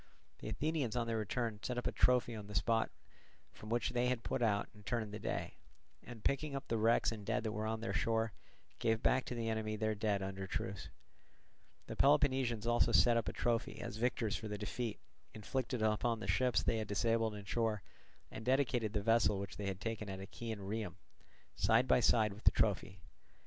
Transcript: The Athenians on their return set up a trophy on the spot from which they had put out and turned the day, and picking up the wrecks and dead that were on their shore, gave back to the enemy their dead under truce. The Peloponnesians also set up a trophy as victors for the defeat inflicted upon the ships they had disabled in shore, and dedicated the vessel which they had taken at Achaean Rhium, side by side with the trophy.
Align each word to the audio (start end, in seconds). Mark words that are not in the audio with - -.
The 0.39 0.49
Athenians 0.49 0.95
on 0.95 1.05
their 1.05 1.19
return 1.19 1.59
set 1.61 1.77
up 1.77 1.85
a 1.85 1.91
trophy 1.91 2.33
on 2.35 2.47
the 2.47 2.55
spot 2.55 2.89
from 3.53 3.69
which 3.69 3.91
they 3.91 4.07
had 4.07 4.23
put 4.23 4.41
out 4.41 4.67
and 4.73 4.83
turned 4.83 5.13
the 5.13 5.19
day, 5.19 5.57
and 6.03 6.23
picking 6.23 6.55
up 6.55 6.67
the 6.67 6.79
wrecks 6.79 7.11
and 7.11 7.23
dead 7.23 7.43
that 7.43 7.51
were 7.51 7.67
on 7.67 7.81
their 7.81 7.93
shore, 7.93 8.33
gave 8.79 9.03
back 9.03 9.25
to 9.25 9.35
the 9.35 9.47
enemy 9.47 9.75
their 9.75 9.93
dead 9.93 10.23
under 10.23 10.47
truce. 10.47 10.89
The 11.85 11.95
Peloponnesians 11.95 12.65
also 12.65 12.91
set 12.91 13.15
up 13.15 13.27
a 13.29 13.33
trophy 13.33 13.79
as 13.79 13.97
victors 13.97 14.35
for 14.35 14.47
the 14.47 14.57
defeat 14.57 14.97
inflicted 15.35 15.83
upon 15.83 16.19
the 16.19 16.25
ships 16.25 16.63
they 16.63 16.79
had 16.79 16.87
disabled 16.87 17.35
in 17.35 17.45
shore, 17.45 17.83
and 18.31 18.43
dedicated 18.43 18.93
the 18.93 19.03
vessel 19.03 19.37
which 19.37 19.57
they 19.57 19.67
had 19.67 19.79
taken 19.79 20.09
at 20.09 20.19
Achaean 20.19 20.61
Rhium, 20.61 20.95
side 21.55 21.87
by 21.87 21.99
side 21.99 22.33
with 22.33 22.45
the 22.45 22.49
trophy. 22.49 23.01